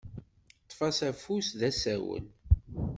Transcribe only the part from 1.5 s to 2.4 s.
d asawen.